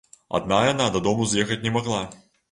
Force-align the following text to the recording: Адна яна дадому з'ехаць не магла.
Адна 0.37 0.57
яна 0.67 0.87
дадому 0.95 1.27
з'ехаць 1.33 1.59
не 1.67 1.75
магла. 1.75 2.01